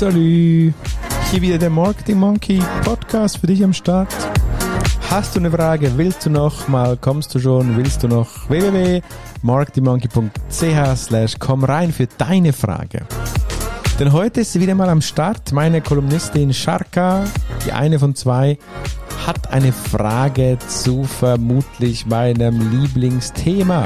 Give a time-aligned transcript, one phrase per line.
[0.00, 0.72] Salut!
[1.30, 4.08] Hier wieder der Marketing Monkey Podcast für dich am Start.
[5.10, 5.92] Hast du eine Frage?
[5.98, 6.96] Willst du noch mal?
[6.96, 7.76] Kommst du schon?
[7.76, 8.48] Willst du noch?
[8.48, 13.02] www.marketingmonkey.ch slash komm rein für deine Frage.
[13.98, 15.52] Denn heute ist sie wieder mal am Start.
[15.52, 17.24] Meine Kolumnistin Sharka,
[17.66, 18.56] die eine von zwei,
[19.26, 23.84] hat eine Frage zu vermutlich meinem Lieblingsthema.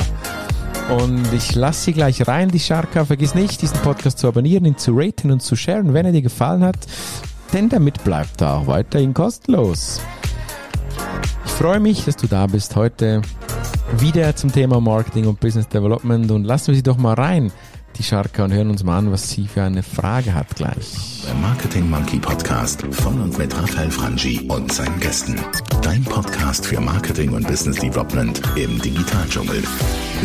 [0.91, 3.05] Und ich lasse sie gleich rein, die Sharka.
[3.05, 6.23] Vergiss nicht, diesen Podcast zu abonnieren, ihn zu raten und zu sharen, wenn er dir
[6.23, 6.77] gefallen hat.
[7.53, 10.01] Denn damit bleibt er auch weiterhin kostenlos.
[11.47, 13.23] Ich freue mich, dass du da bist heute
[13.99, 17.53] wieder zum Thema Marketing und Business Development und lassen wir sie doch mal rein
[17.97, 21.23] die Scharka und hören uns mal an, was sie für eine Frage hat gleich.
[21.27, 25.37] Der Marketing Monkey Podcast von und mit Raphael Frangi und seinen Gästen.
[25.83, 29.63] Dein Podcast für Marketing und Business Development im Digitaldschungel.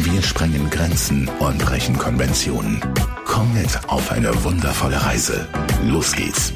[0.02, 2.80] Wir sprengen Grenzen und brechen Konventionen.
[3.26, 5.46] Komm mit auf eine wundervolle Reise.
[5.86, 6.54] Los geht's.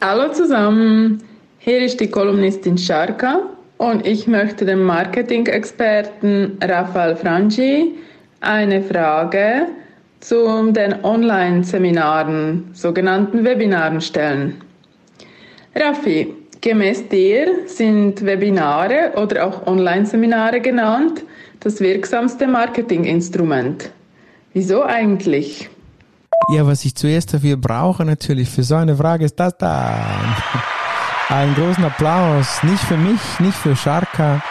[0.00, 1.22] Hallo zusammen,
[1.58, 3.38] hier ist die Kolumnistin Sharka
[3.76, 7.94] und ich möchte dem Marketing-Experten Raphael Frangi
[8.40, 9.68] eine Frage
[10.18, 14.60] zu den Online-Seminaren, sogenannten Webinaren stellen.
[15.76, 21.22] Raffi, gemäß dir sind Webinare oder auch Online-Seminare genannt
[21.60, 23.90] das wirksamste Marketinginstrument.
[24.54, 25.68] Wieso eigentlich?
[26.54, 29.94] Ja, was ich zuerst dafür brauche natürlich für so eine Frage ist das da.
[31.28, 34.42] Einen großen Applaus, nicht für mich, nicht für Sharka,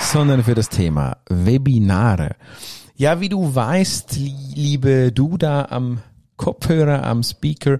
[0.00, 2.34] sondern für das Thema Webinare.
[2.96, 4.16] Ja, wie du weißt,
[4.56, 6.00] liebe du da am
[6.36, 7.78] Kopfhörer, am Speaker,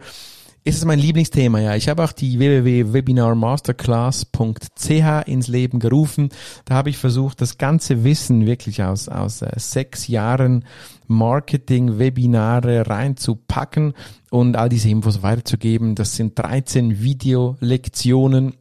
[0.63, 1.75] ist es mein Lieblingsthema, ja.
[1.75, 6.29] Ich habe auch die www.webinarmasterclass.ch ins Leben gerufen.
[6.67, 10.67] Da habe ich versucht, das ganze Wissen wirklich aus, aus äh, sechs Jahren
[11.07, 13.95] Marketing, Webinare reinzupacken
[14.31, 15.95] und all diese Infos weiterzugeben.
[15.95, 18.55] Das sind 13 Videolektionen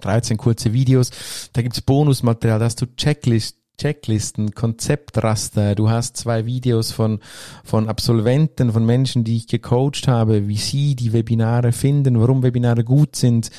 [0.00, 1.10] 13 kurze Videos.
[1.52, 5.74] Da gibt's Bonusmaterial, da hast du Checklist, Checklisten, Konzeptraster.
[5.74, 7.18] Du hast zwei Videos von,
[7.64, 12.84] von Absolventen, von Menschen, die ich gecoacht habe, wie sie die Webinare finden, warum Webinare
[12.84, 13.50] gut sind.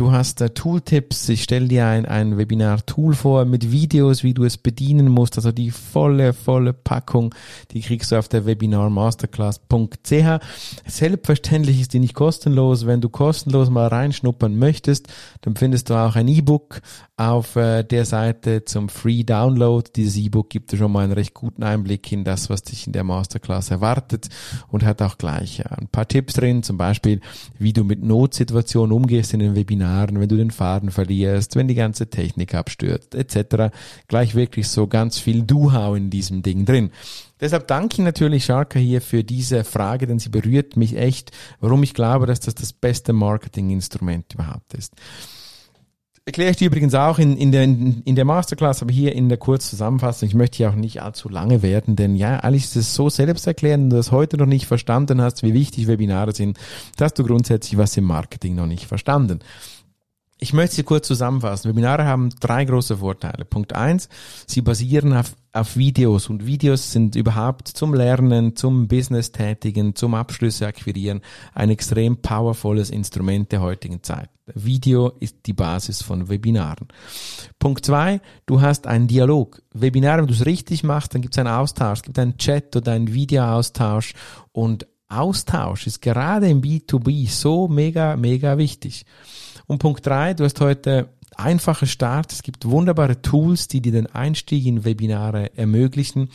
[0.00, 1.28] Du hast äh, Tooltips.
[1.28, 5.36] Ich stelle dir ein, ein Webinar-Tool vor mit Videos, wie du es bedienen musst.
[5.36, 7.34] Also die volle, volle Packung,
[7.72, 10.42] die kriegst du auf der webinarmasterclass.ch.
[10.86, 12.86] Selbstverständlich ist die nicht kostenlos.
[12.86, 15.08] Wenn du kostenlos mal reinschnuppern möchtest,
[15.42, 16.80] dann findest du auch ein E-Book
[17.18, 19.86] auf äh, der Seite zum Free Download.
[19.94, 22.94] Dieses E-Book gibt dir schon mal einen recht guten Einblick in das, was dich in
[22.94, 24.30] der Masterclass erwartet
[24.68, 27.20] und hat auch gleich ein paar Tipps drin, zum Beispiel,
[27.58, 29.54] wie du mit Notsituationen umgehst in den
[29.90, 33.74] Webinaren, wenn du den Faden verlierst, wenn die ganze Technik abstürzt, etc.
[34.08, 36.90] Gleich wirklich so ganz viel Do-How in diesem Ding drin.
[37.40, 41.82] Deshalb danke ich natürlich Sharka hier für diese Frage, denn sie berührt mich echt, warum
[41.82, 44.94] ich glaube, dass das das beste Marketinginstrument überhaupt ist
[46.30, 49.38] erkläre ich dir übrigens auch in, in, der, in der Masterclass, aber hier in der
[49.38, 50.28] Kurzzusammenfassung.
[50.28, 53.84] Ich möchte hier auch nicht allzu lange werden, denn ja, eigentlich ist es so selbsterklärend,
[53.84, 56.56] wenn du das heute noch nicht verstanden hast, wie wichtig Webinare sind,
[56.96, 59.40] dass du grundsätzlich was im Marketing noch nicht verstanden.
[60.42, 61.70] Ich möchte sie kurz zusammenfassen.
[61.70, 63.44] Webinare haben drei große Vorteile.
[63.44, 64.08] Punkt eins:
[64.46, 70.14] sie basieren auf, auf Videos und Videos sind überhaupt zum Lernen, zum Business tätigen, zum
[70.14, 71.20] Abschlüsse akquirieren
[71.52, 74.30] ein extrem powervolles Instrument der heutigen Zeit.
[74.54, 76.88] Video ist die Basis von Webinaren.
[77.58, 79.60] Punkt zwei: du hast einen Dialog.
[79.74, 82.74] Webinare, wenn du es richtig machst, dann gibt es einen Austausch, es gibt einen Chat
[82.74, 84.14] oder einen Videoaustausch
[84.52, 89.04] und Austausch ist gerade im B2B so mega, mega wichtig.
[89.70, 92.32] Und Punkt drei, du hast heute einfache Start.
[92.32, 96.30] Es gibt wunderbare Tools, die dir den Einstieg in Webinare ermöglichen.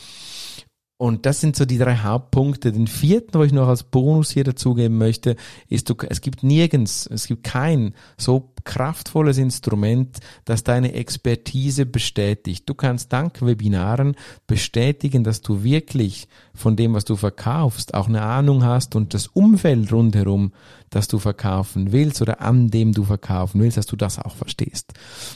[0.98, 2.72] Und das sind so die drei Hauptpunkte.
[2.72, 5.36] Den vierten, wo ich noch als Bonus hier dazugeben möchte,
[5.68, 12.66] ist, du, es gibt nirgends, es gibt kein so kraftvolles Instrument, das deine Expertise bestätigt.
[12.66, 18.22] Du kannst dank Webinaren bestätigen, dass du wirklich von dem, was du verkaufst, auch eine
[18.22, 20.52] Ahnung hast und das Umfeld rundherum,
[20.88, 24.94] das du verkaufen willst oder an dem du verkaufen willst, dass du das auch verstehst.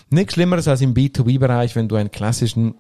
[0.08, 2.75] Nichts Schlimmeres als im B2B-Bereich, wenn du einen klassischen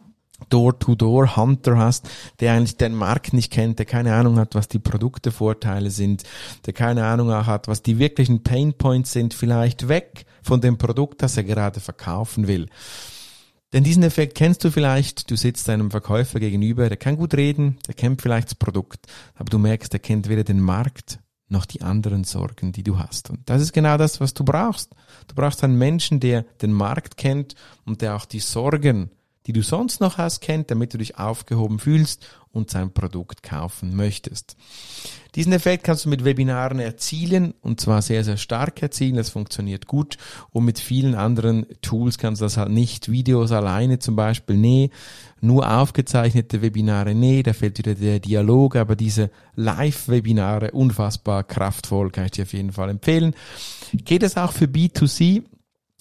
[0.48, 2.08] Door-to-Door-Hunter hast,
[2.40, 6.24] der eigentlich den Markt nicht kennt, der keine Ahnung hat, was die Produktevorteile sind,
[6.66, 11.22] der keine Ahnung auch hat, was die wirklichen Painpoints sind, vielleicht weg von dem Produkt,
[11.22, 12.68] das er gerade verkaufen will.
[13.72, 17.78] Denn diesen Effekt kennst du vielleicht, du sitzt einem Verkäufer gegenüber, der kann gut reden,
[17.86, 21.20] der kennt vielleicht das Produkt, aber du merkst, der kennt weder den Markt
[21.50, 23.30] noch die anderen Sorgen, die du hast.
[23.30, 24.94] Und das ist genau das, was du brauchst.
[25.28, 27.54] Du brauchst einen Menschen, der den Markt kennt
[27.84, 29.10] und der auch die Sorgen
[29.46, 33.94] die du sonst noch hast, kennt, damit du dich aufgehoben fühlst und sein Produkt kaufen
[33.94, 34.56] möchtest.
[35.36, 39.16] Diesen Effekt kannst du mit Webinaren erzielen und zwar sehr, sehr stark erzielen.
[39.16, 40.18] Das funktioniert gut
[40.50, 43.10] und mit vielen anderen Tools kannst du das halt nicht.
[43.10, 44.90] Videos alleine zum Beispiel, nee.
[45.40, 52.26] Nur aufgezeichnete Webinare, nee, da fehlt wieder der Dialog, aber diese Live-Webinare unfassbar kraftvoll, kann
[52.26, 53.34] ich dir auf jeden Fall empfehlen.
[53.94, 55.44] Geht es auch für B2C?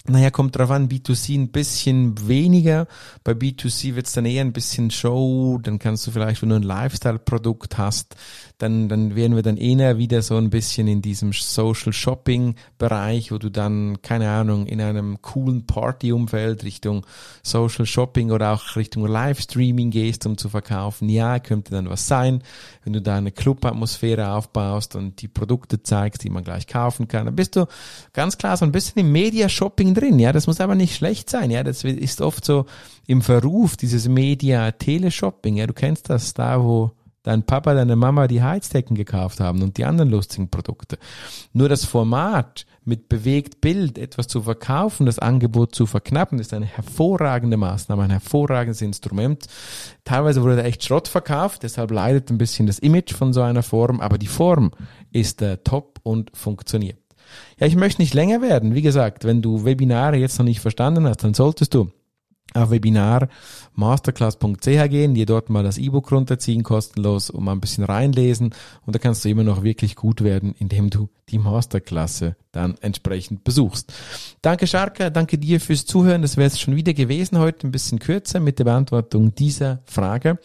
[0.06, 2.86] Naja, kommt drauf an, B2C ein bisschen weniger.
[3.22, 5.58] Bei B2C wird es dann eher ein bisschen Show.
[5.62, 8.16] Dann kannst du vielleicht, wenn du ein Lifestyle-Produkt hast,
[8.56, 13.30] dann, dann wären wir dann eher wieder so ein bisschen in diesem Social Shopping Bereich,
[13.30, 17.04] wo du dann, keine Ahnung, in einem coolen Party-Umfeld Richtung
[17.42, 21.10] Social Shopping oder auch Richtung Livestreaming gehst, um zu verkaufen.
[21.10, 22.42] Ja, könnte dann was sein,
[22.84, 27.26] wenn du da eine Club-Atmosphäre aufbaust und die Produkte zeigst, die man gleich kaufen kann.
[27.26, 27.66] Dann bist du
[28.14, 30.18] ganz klar so ein bisschen im Media-Shopping drin.
[30.18, 31.50] Ja, das muss aber nicht schlecht sein.
[31.50, 32.66] Ja, das ist oft so
[33.06, 35.56] im Verruf, dieses Media-Teleshopping.
[35.56, 36.92] Ja, du kennst das da, wo
[37.22, 40.98] dein Papa, deine Mama die Heizdecken gekauft haben und die anderen lustigen Produkte.
[41.52, 46.66] Nur das Format mit bewegt Bild etwas zu verkaufen, das Angebot zu verknappen, ist eine
[46.66, 49.46] hervorragende Maßnahme, ein hervorragendes Instrument.
[50.04, 53.62] Teilweise wurde da echt Schrott verkauft, deshalb leidet ein bisschen das Image von so einer
[53.62, 54.70] Form, aber die Form
[55.12, 56.98] ist äh, top und funktioniert.
[57.58, 58.74] Ja, ich möchte nicht länger werden.
[58.74, 61.90] Wie gesagt, wenn du Webinare jetzt noch nicht verstanden hast, dann solltest du
[62.54, 63.28] auf Webinar
[63.74, 68.54] masterclass.ch gehen, dir dort mal das E-Book runterziehen, kostenlos und mal ein bisschen reinlesen
[68.86, 73.44] und da kannst du immer noch wirklich gut werden, indem du die Masterklasse dann entsprechend
[73.44, 73.92] besuchst.
[74.42, 76.22] Danke Scharka, danke dir fürs Zuhören.
[76.22, 80.38] Das wäre es schon wieder gewesen heute, ein bisschen kürzer mit der Beantwortung dieser Frage.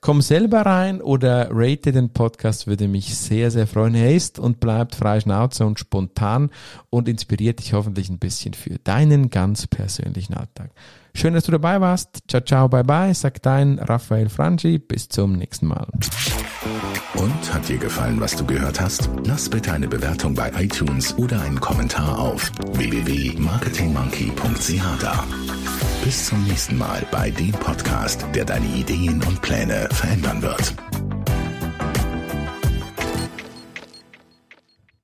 [0.00, 3.94] Komm selber rein oder rate den Podcast, würde mich sehr, sehr freuen.
[3.94, 6.50] Er ist und bleibt frei Schnauze und spontan
[6.90, 10.70] und inspiriert dich hoffentlich ein bisschen für deinen ganz persönlichen Alltag.
[11.14, 12.18] Schön, dass du dabei warst.
[12.28, 14.78] Ciao, ciao, bye bye, sagt dein Raphael Frangi.
[14.78, 15.88] Bis zum nächsten Mal.
[17.14, 19.10] Und hat dir gefallen, was du gehört hast?
[19.26, 25.24] Lass bitte eine Bewertung bei iTunes oder einen Kommentar auf www.marketingmonkey.ch da.
[26.04, 30.76] Bis zum nächsten Mal bei dem Podcast, der deine Ideen und Pläne verändern wird.